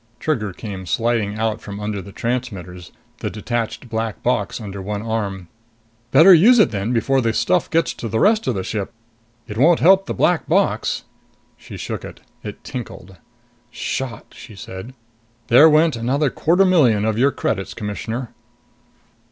[0.19, 5.47] Trigger came sliding out from under the transmitters, the detached black box under one arm.
[6.09, 8.91] "Better use it then before the stuff gets to the rest of the ship.
[9.47, 11.03] It won't help the black box."
[11.55, 12.19] She shook it.
[12.43, 13.17] It tinkled.
[13.69, 14.95] "Shot!" she said.
[15.49, 18.33] "There went another quarter million of your credits, Commissioner."